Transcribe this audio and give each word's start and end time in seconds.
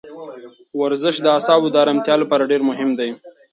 ورزش 0.81 1.15
د 1.21 1.25
اعصابو 1.35 1.67
د 1.71 1.75
ارامتیا 1.83 2.15
لپاره 2.19 2.49
ډېر 2.51 2.61
مهم 2.69 2.89
دی. 2.99 3.09